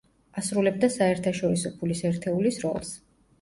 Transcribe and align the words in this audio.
ასრულებდა 0.41 0.89
საერთაშორისო 0.95 1.73
ფულის 1.83 2.03
ერთეულის 2.11 2.59
როლს. 2.67 2.97